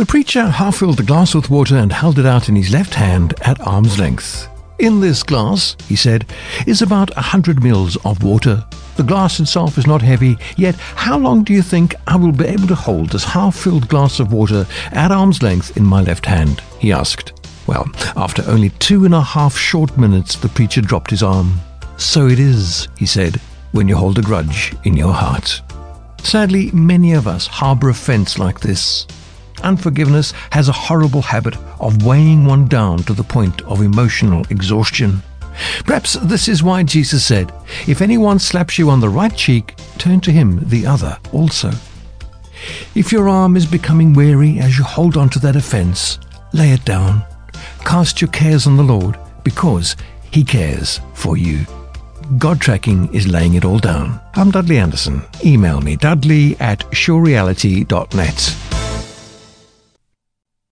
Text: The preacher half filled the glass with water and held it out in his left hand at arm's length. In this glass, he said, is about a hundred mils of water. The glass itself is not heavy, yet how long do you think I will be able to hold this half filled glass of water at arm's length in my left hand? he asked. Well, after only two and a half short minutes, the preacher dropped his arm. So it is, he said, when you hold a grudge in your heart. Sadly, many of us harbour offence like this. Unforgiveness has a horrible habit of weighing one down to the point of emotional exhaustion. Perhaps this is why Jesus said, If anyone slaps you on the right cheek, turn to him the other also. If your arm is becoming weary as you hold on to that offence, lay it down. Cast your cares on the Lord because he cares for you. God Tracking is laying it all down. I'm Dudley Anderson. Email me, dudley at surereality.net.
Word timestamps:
The 0.00 0.06
preacher 0.06 0.48
half 0.48 0.76
filled 0.76 0.96
the 0.96 1.02
glass 1.02 1.34
with 1.34 1.50
water 1.50 1.76
and 1.76 1.92
held 1.92 2.18
it 2.18 2.24
out 2.24 2.48
in 2.48 2.56
his 2.56 2.72
left 2.72 2.94
hand 2.94 3.34
at 3.42 3.60
arm's 3.60 3.98
length. 3.98 4.48
In 4.78 4.98
this 4.98 5.22
glass, 5.22 5.76
he 5.88 5.94
said, 5.94 6.24
is 6.66 6.80
about 6.80 7.14
a 7.18 7.20
hundred 7.20 7.62
mils 7.62 7.98
of 8.02 8.22
water. 8.22 8.64
The 8.96 9.02
glass 9.02 9.40
itself 9.40 9.76
is 9.76 9.86
not 9.86 10.00
heavy, 10.00 10.38
yet 10.56 10.74
how 10.76 11.18
long 11.18 11.44
do 11.44 11.52
you 11.52 11.60
think 11.60 11.94
I 12.06 12.16
will 12.16 12.32
be 12.32 12.46
able 12.46 12.66
to 12.68 12.74
hold 12.74 13.10
this 13.10 13.24
half 13.24 13.54
filled 13.54 13.88
glass 13.88 14.20
of 14.20 14.32
water 14.32 14.66
at 14.92 15.12
arm's 15.12 15.42
length 15.42 15.76
in 15.76 15.84
my 15.84 16.00
left 16.00 16.24
hand? 16.24 16.62
he 16.78 16.92
asked. 16.92 17.34
Well, 17.66 17.86
after 18.16 18.42
only 18.46 18.70
two 18.70 19.04
and 19.04 19.14
a 19.14 19.20
half 19.20 19.54
short 19.54 19.98
minutes, 19.98 20.34
the 20.34 20.48
preacher 20.48 20.80
dropped 20.80 21.10
his 21.10 21.22
arm. 21.22 21.60
So 21.98 22.26
it 22.26 22.38
is, 22.38 22.88
he 22.96 23.04
said, 23.04 23.36
when 23.72 23.86
you 23.86 23.96
hold 23.96 24.18
a 24.18 24.22
grudge 24.22 24.74
in 24.84 24.96
your 24.96 25.12
heart. 25.12 25.60
Sadly, 26.22 26.70
many 26.70 27.12
of 27.12 27.26
us 27.26 27.46
harbour 27.46 27.90
offence 27.90 28.38
like 28.38 28.60
this. 28.60 29.06
Unforgiveness 29.62 30.32
has 30.50 30.68
a 30.68 30.72
horrible 30.72 31.22
habit 31.22 31.56
of 31.80 32.04
weighing 32.04 32.44
one 32.44 32.66
down 32.66 32.98
to 33.04 33.12
the 33.12 33.24
point 33.24 33.62
of 33.62 33.82
emotional 33.82 34.44
exhaustion. 34.50 35.22
Perhaps 35.84 36.14
this 36.14 36.48
is 36.48 36.62
why 36.62 36.82
Jesus 36.82 37.24
said, 37.24 37.52
If 37.86 38.00
anyone 38.00 38.38
slaps 38.38 38.78
you 38.78 38.90
on 38.90 39.00
the 39.00 39.08
right 39.08 39.34
cheek, 39.34 39.74
turn 39.98 40.20
to 40.22 40.32
him 40.32 40.60
the 40.68 40.86
other 40.86 41.18
also. 41.32 41.72
If 42.94 43.12
your 43.12 43.28
arm 43.28 43.56
is 43.56 43.66
becoming 43.66 44.12
weary 44.12 44.58
as 44.58 44.78
you 44.78 44.84
hold 44.84 45.16
on 45.16 45.28
to 45.30 45.38
that 45.40 45.56
offence, 45.56 46.18
lay 46.52 46.70
it 46.70 46.84
down. 46.84 47.24
Cast 47.84 48.20
your 48.20 48.30
cares 48.30 48.66
on 48.66 48.76
the 48.76 48.82
Lord 48.82 49.18
because 49.44 49.96
he 50.30 50.44
cares 50.44 51.00
for 51.14 51.36
you. 51.36 51.64
God 52.38 52.60
Tracking 52.60 53.12
is 53.12 53.26
laying 53.26 53.54
it 53.54 53.64
all 53.64 53.78
down. 53.78 54.20
I'm 54.34 54.50
Dudley 54.50 54.78
Anderson. 54.78 55.22
Email 55.44 55.80
me, 55.80 55.96
dudley 55.96 56.56
at 56.60 56.80
surereality.net. 56.90 58.69